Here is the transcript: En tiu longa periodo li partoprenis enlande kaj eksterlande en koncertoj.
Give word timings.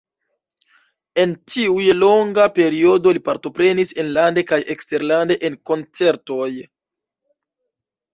En 1.23 1.33
tiu 1.55 1.75
longa 1.97 2.45
periodo 2.55 3.13
li 3.17 3.21
partoprenis 3.27 3.91
enlande 4.05 4.43
kaj 4.53 4.59
eksterlande 4.77 5.37
en 5.51 5.59
koncertoj. 5.71 6.49